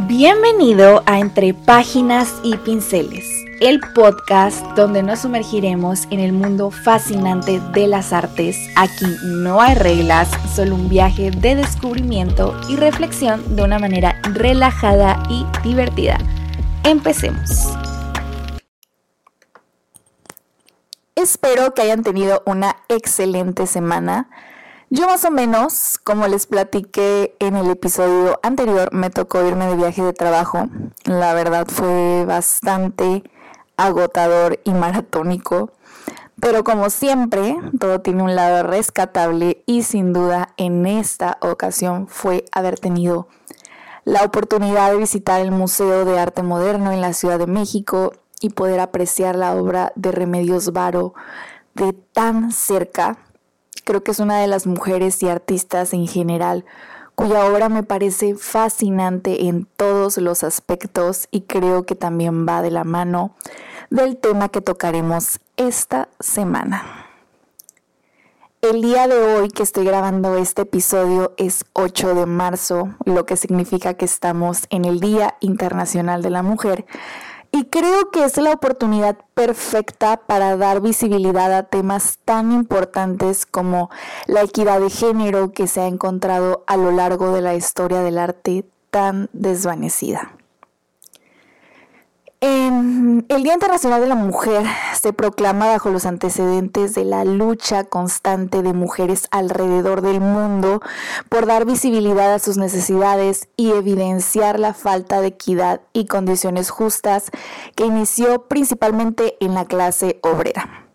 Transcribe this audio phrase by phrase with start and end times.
[0.00, 3.24] Bienvenido a Entre Páginas y Pinceles,
[3.60, 8.58] el podcast donde nos sumergiremos en el mundo fascinante de las artes.
[8.76, 15.22] Aquí no hay reglas, solo un viaje de descubrimiento y reflexión de una manera relajada
[15.30, 16.18] y divertida.
[16.84, 17.74] Empecemos.
[21.14, 24.28] Espero que hayan tenido una excelente semana.
[24.88, 29.74] Yo más o menos, como les platiqué en el episodio anterior, me tocó irme de
[29.74, 30.68] viaje de trabajo.
[31.04, 33.24] La verdad fue bastante
[33.76, 35.72] agotador y maratónico.
[36.40, 42.44] Pero como siempre, todo tiene un lado rescatable y sin duda en esta ocasión fue
[42.52, 43.26] haber tenido
[44.04, 48.50] la oportunidad de visitar el Museo de Arte Moderno en la Ciudad de México y
[48.50, 51.14] poder apreciar la obra de Remedios Varo
[51.74, 53.18] de tan cerca
[53.86, 56.66] creo que es una de las mujeres y artistas en general
[57.14, 62.70] cuya obra me parece fascinante en todos los aspectos y creo que también va de
[62.70, 63.34] la mano
[63.88, 67.06] del tema que tocaremos esta semana.
[68.60, 73.36] El día de hoy que estoy grabando este episodio es 8 de marzo, lo que
[73.36, 76.84] significa que estamos en el Día Internacional de la Mujer
[77.56, 83.88] y creo que es la oportunidad perfecta para dar visibilidad a temas tan importantes como
[84.26, 88.18] la equidad de género que se ha encontrado a lo largo de la historia del
[88.18, 90.32] arte tan desvanecida.
[92.42, 97.84] En el Día Internacional de la Mujer se proclama bajo los antecedentes de la lucha
[97.84, 100.80] constante de mujeres alrededor del mundo
[101.28, 107.30] por dar visibilidad a sus necesidades y evidenciar la falta de equidad y condiciones justas
[107.74, 110.86] que inició principalmente en la clase obrera.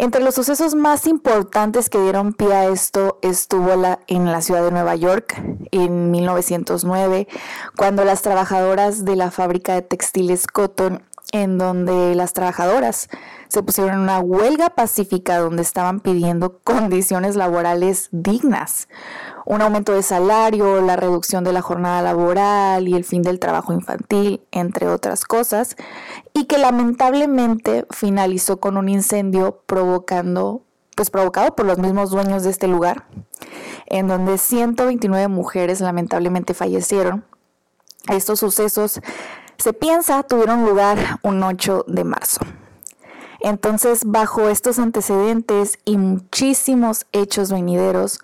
[0.00, 4.62] Entre los sucesos más importantes que dieron pie a esto estuvo la, en la ciudad
[4.62, 5.42] de Nueva York
[5.72, 7.26] en 1909,
[7.76, 13.08] cuando las trabajadoras de la fábrica de textiles Cotton, en donde las trabajadoras
[13.48, 18.88] se pusieron en una huelga pacífica donde estaban pidiendo condiciones laborales dignas
[19.48, 23.72] un aumento de salario, la reducción de la jornada laboral y el fin del trabajo
[23.72, 25.74] infantil, entre otras cosas,
[26.34, 30.60] y que lamentablemente finalizó con un incendio provocando,
[30.94, 33.06] pues provocado por los mismos dueños de este lugar,
[33.86, 37.24] en donde 129 mujeres lamentablemente fallecieron.
[38.10, 39.00] Estos sucesos,
[39.58, 42.40] se piensa, tuvieron lugar un 8 de marzo.
[43.40, 48.20] Entonces, bajo estos antecedentes y muchísimos hechos venideros,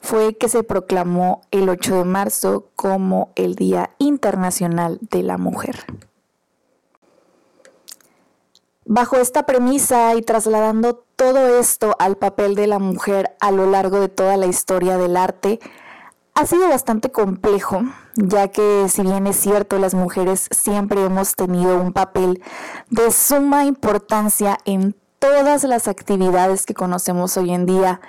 [0.00, 5.84] fue que se proclamó el 8 de marzo como el Día Internacional de la Mujer.
[8.84, 14.00] Bajo esta premisa y trasladando todo esto al papel de la mujer a lo largo
[14.00, 15.60] de toda la historia del arte,
[16.34, 17.82] ha sido bastante complejo,
[18.18, 22.42] ya que si bien es cierto, las mujeres siempre hemos tenido un papel
[22.90, 28.00] de suma importancia en todas las actividades que conocemos hoy en día,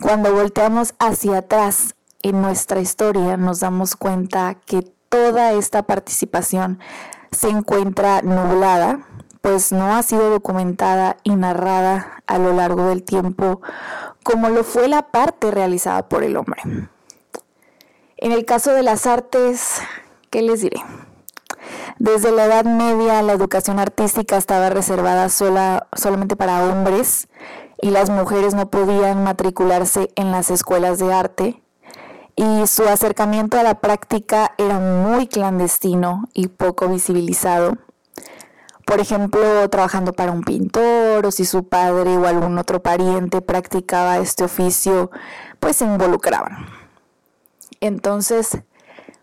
[0.00, 6.80] cuando volteamos hacia atrás en nuestra historia, nos damos cuenta que toda esta participación
[7.30, 9.06] se encuentra nublada,
[9.42, 13.60] pues no ha sido documentada y narrada a lo largo del tiempo
[14.22, 16.60] como lo fue la parte realizada por el hombre.
[18.20, 19.80] En el caso de las artes,
[20.30, 20.82] ¿qué les diré?
[22.00, 27.28] Desde la Edad Media la educación artística estaba reservada sola, solamente para hombres
[27.80, 31.62] y las mujeres no podían matricularse en las escuelas de arte
[32.34, 37.78] y su acercamiento a la práctica era muy clandestino y poco visibilizado.
[38.84, 44.18] Por ejemplo, trabajando para un pintor o si su padre o algún otro pariente practicaba
[44.18, 45.12] este oficio,
[45.60, 46.87] pues se involucraban.
[47.80, 48.62] Entonces,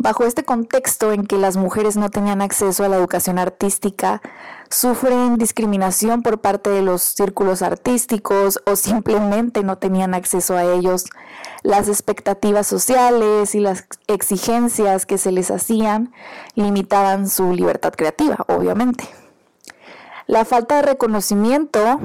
[0.00, 4.22] Bajo este contexto en que las mujeres no tenían acceso a la educación artística,
[4.70, 11.06] sufren discriminación por parte de los círculos artísticos o simplemente no tenían acceso a ellos,
[11.64, 16.12] las expectativas sociales y las exigencias que se les hacían
[16.54, 19.02] limitaban su libertad creativa, obviamente.
[20.28, 21.98] La falta de reconocimiento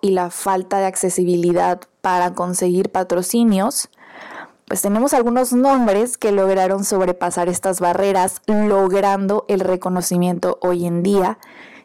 [0.00, 3.90] y la falta de accesibilidad para conseguir patrocinios
[4.68, 11.38] pues tenemos algunos nombres que lograron sobrepasar estas barreras, logrando el reconocimiento hoy en día,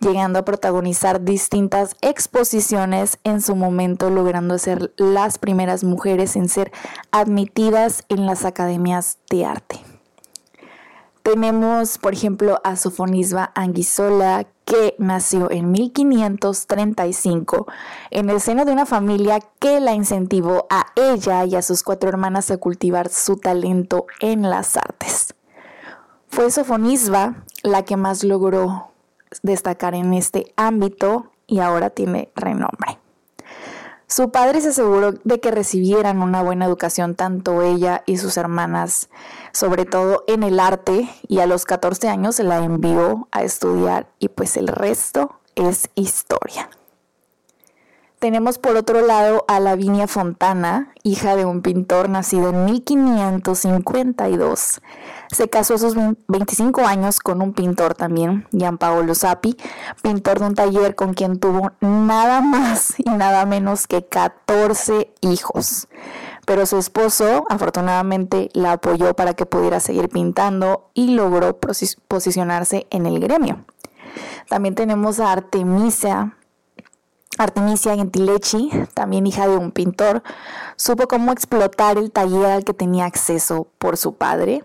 [0.00, 6.70] llegando a protagonizar distintas exposiciones en su momento, logrando ser las primeras mujeres en ser
[7.10, 9.97] admitidas en las academias de arte.
[11.22, 17.66] Tenemos, por ejemplo, a Sofonisba Anguisola, que nació en 1535
[18.10, 22.08] en el seno de una familia que la incentivó a ella y a sus cuatro
[22.08, 25.34] hermanas a cultivar su talento en las artes.
[26.28, 28.88] fue Sofonisba la que más logró
[29.42, 32.98] destacar en este ámbito y ahora tiene renombre.
[34.10, 39.10] Su padre se aseguró de que recibieran una buena educación tanto ella y sus hermanas,
[39.52, 44.08] sobre todo en el arte, y a los 14 años se la envió a estudiar
[44.18, 46.70] y pues el resto es historia.
[48.18, 54.80] Tenemos por otro lado a Lavinia Fontana, hija de un pintor nacido en 1552.
[55.30, 55.94] Se casó a sus
[56.26, 59.56] 25 años con un pintor también, Gianpaolo Sapi,
[60.02, 65.86] pintor de un taller con quien tuvo nada más y nada menos que 14 hijos.
[66.44, 71.56] Pero su esposo afortunadamente la apoyó para que pudiera seguir pintando y logró
[72.08, 73.64] posicionarse en el gremio.
[74.48, 76.34] También tenemos a Artemisia
[77.38, 80.22] Artemisia Gentilecci, también hija de un pintor,
[80.76, 84.64] supo cómo explotar el taller al que tenía acceso por su padre.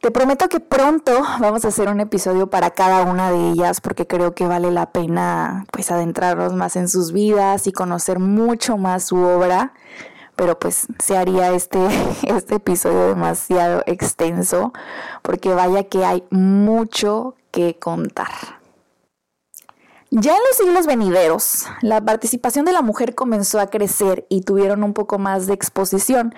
[0.00, 4.06] Te prometo que pronto vamos a hacer un episodio para cada una de ellas porque
[4.06, 9.04] creo que vale la pena pues adentrarnos más en sus vidas y conocer mucho más
[9.04, 9.72] su obra,
[10.36, 11.78] pero pues se haría este,
[12.22, 14.74] este episodio demasiado extenso
[15.22, 18.63] porque vaya que hay mucho que contar.
[20.16, 24.84] Ya en los siglos venideros, la participación de la mujer comenzó a crecer y tuvieron
[24.84, 26.36] un poco más de exposición,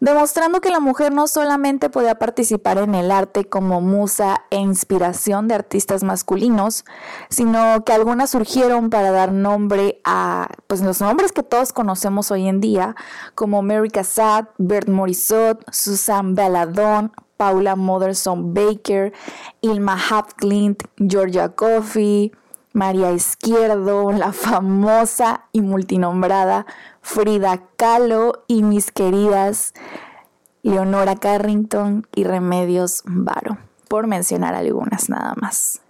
[0.00, 5.46] demostrando que la mujer no solamente podía participar en el arte como musa e inspiración
[5.46, 6.86] de artistas masculinos,
[7.28, 12.48] sino que algunas surgieron para dar nombre a pues, los nombres que todos conocemos hoy
[12.48, 12.96] en día,
[13.34, 19.12] como Mary Cassatt, Bert Morisot, Susan Belladone, Paula Motherson Baker,
[19.60, 22.32] Ilma Hapklint, Georgia Coffey,
[22.72, 26.66] María Izquierdo, la famosa y multinombrada
[27.00, 29.74] Frida Kahlo y mis queridas
[30.62, 35.80] Leonora Carrington y Remedios Varo, por mencionar algunas nada más.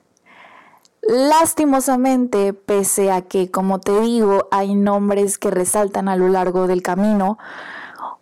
[1.02, 6.82] Lastimosamente, pese a que, como te digo, hay nombres que resaltan a lo largo del
[6.82, 7.38] camino,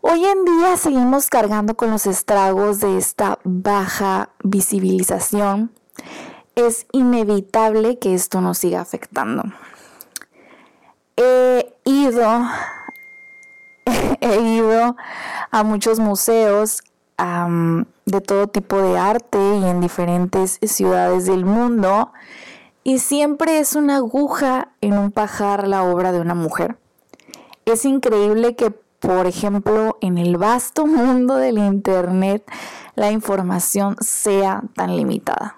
[0.00, 5.73] hoy en día seguimos cargando con los estragos de esta baja visibilización
[6.56, 9.44] es inevitable que esto nos siga afectando.
[11.17, 12.47] He ido,
[14.20, 14.97] he ido
[15.50, 16.82] a muchos museos
[18.06, 22.12] de todo tipo de arte y en diferentes ciudades del mundo
[22.85, 26.79] y siempre es una aguja en un pajar la obra de una mujer.
[27.64, 32.44] Es increíble que, por ejemplo, en el vasto mundo del Internet
[32.94, 35.56] la información sea tan limitada.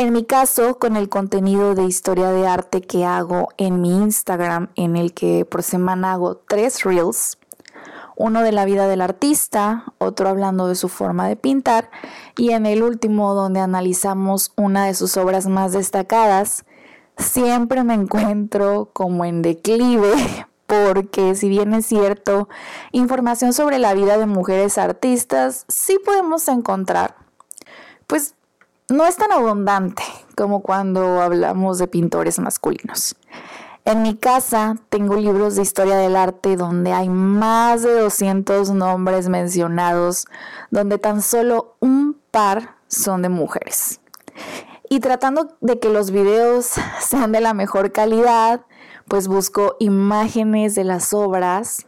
[0.00, 4.68] En mi caso, con el contenido de historia de arte que hago en mi Instagram,
[4.76, 7.36] en el que por semana hago tres reels,
[8.14, 11.90] uno de la vida del artista, otro hablando de su forma de pintar
[12.36, 16.64] y en el último donde analizamos una de sus obras más destacadas,
[17.16, 20.12] siempre me encuentro como en declive
[20.68, 22.48] porque si bien es cierto,
[22.92, 27.16] información sobre la vida de mujeres artistas sí podemos encontrar,
[28.06, 28.36] pues
[28.90, 30.02] no es tan abundante
[30.34, 33.16] como cuando hablamos de pintores masculinos.
[33.84, 39.28] En mi casa tengo libros de historia del arte donde hay más de 200 nombres
[39.28, 40.26] mencionados,
[40.70, 44.00] donde tan solo un par son de mujeres.
[44.88, 48.62] Y tratando de que los videos sean de la mejor calidad,
[49.06, 51.86] pues busco imágenes de las obras.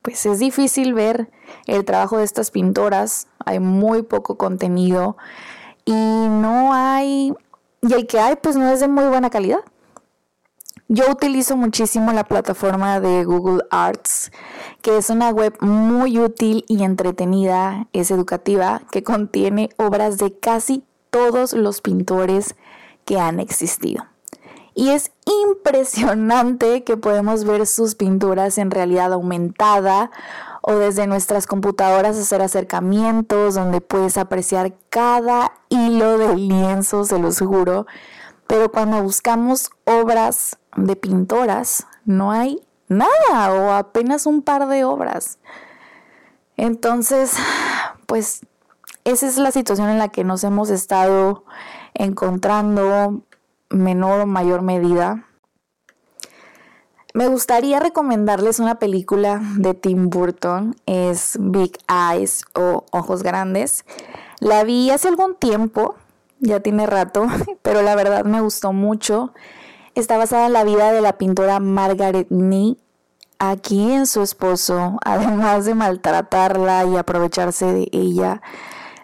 [0.00, 1.30] Pues es difícil ver
[1.66, 5.16] el trabajo de estas pintoras, hay muy poco contenido
[5.88, 7.32] y no hay,
[7.80, 9.60] y el que hay pues no es de muy buena calidad.
[10.86, 14.30] Yo utilizo muchísimo la plataforma de Google Arts,
[14.82, 20.84] que es una web muy útil y entretenida, es educativa, que contiene obras de casi
[21.08, 22.54] todos los pintores
[23.06, 24.04] que han existido.
[24.74, 25.10] Y es
[25.46, 30.10] impresionante que podemos ver sus pinturas en realidad aumentada
[30.68, 37.38] o desde nuestras computadoras hacer acercamientos donde puedes apreciar cada hilo del lienzo, se los
[37.38, 37.86] juro.
[38.46, 45.38] Pero cuando buscamos obras de pintoras, no hay nada o apenas un par de obras.
[46.58, 47.32] Entonces,
[48.04, 48.42] pues
[49.04, 51.44] esa es la situación en la que nos hemos estado
[51.94, 53.22] encontrando
[53.70, 55.27] menor o mayor medida.
[57.14, 63.86] Me gustaría recomendarles una película de Tim Burton, es Big Eyes o Ojos Grandes.
[64.40, 65.94] La vi hace algún tiempo,
[66.38, 67.26] ya tiene rato,
[67.62, 69.32] pero la verdad me gustó mucho.
[69.94, 72.76] Está basada en la vida de la pintora Margaret Nee,
[73.38, 78.42] aquí en su esposo, además de maltratarla y aprovecharse de ella,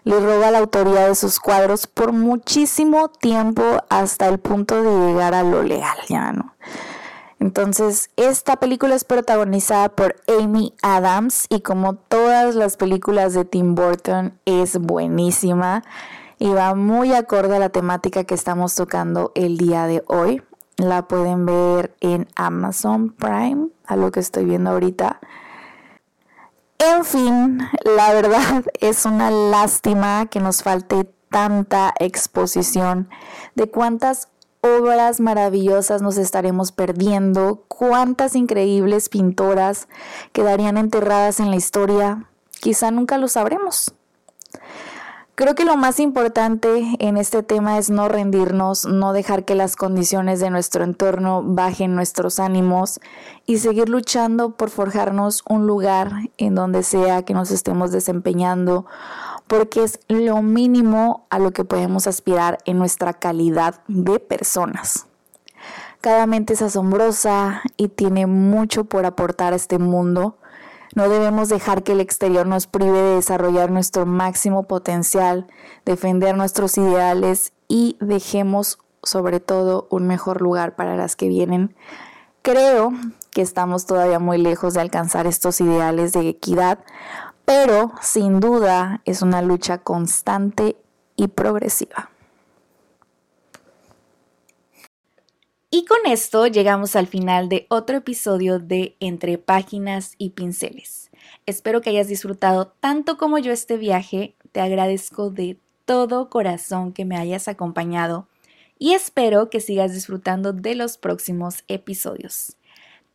[0.03, 5.33] le roba la autoría de sus cuadros por muchísimo tiempo hasta el punto de llegar
[5.33, 6.53] a lo legal, ya no.
[7.45, 13.75] Entonces, esta película es protagonizada por Amy Adams y como todas las películas de Tim
[13.75, 15.83] Burton es buenísima
[16.39, 20.41] y va muy acorde a la temática que estamos tocando el día de hoy.
[20.77, 25.19] La pueden ver en Amazon Prime, a lo que estoy viendo ahorita.
[26.79, 33.07] En fin, la verdad es una lástima que nos falte tanta exposición
[33.53, 34.29] de cuántas
[34.65, 39.87] obras maravillosas nos estaremos perdiendo, cuántas increíbles pintoras
[40.33, 42.25] quedarían enterradas en la historia,
[42.59, 43.93] quizá nunca lo sabremos.
[45.35, 49.75] Creo que lo más importante en este tema es no rendirnos, no dejar que las
[49.75, 53.01] condiciones de nuestro entorno bajen nuestros ánimos
[53.45, 58.85] y seguir luchando por forjarnos un lugar en donde sea que nos estemos desempeñando,
[59.47, 65.07] porque es lo mínimo a lo que podemos aspirar en nuestra calidad de personas.
[66.01, 70.37] Cada mente es asombrosa y tiene mucho por aportar a este mundo
[70.95, 75.45] no debemos dejar que el exterior nos prive de desarrollar nuestro máximo potencial,
[75.83, 81.75] defender nuestros ideales y dejemos sobre todo un mejor lugar para las que vienen.
[82.43, 82.93] Creo
[83.31, 86.79] que estamos todavía muy lejos de alcanzar estos ideales de equidad,
[87.45, 90.75] pero sin duda es una lucha constante
[91.15, 92.09] y progresiva.
[95.69, 101.11] Y con esto llegamos al final de otro episodio de Entre Páginas y Pinceles.
[101.45, 104.35] Espero que hayas disfrutado tanto como yo este viaje.
[104.51, 108.29] Te agradezco de todo corazón que me hayas acompañado
[108.79, 112.57] y espero que sigas disfrutando de los próximos episodios.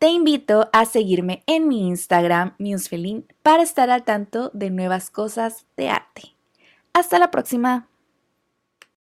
[0.01, 5.67] Te invito a seguirme en mi Instagram, Musefelin, para estar al tanto de nuevas cosas
[5.77, 6.35] de arte.
[6.95, 7.90] Hasta la próxima.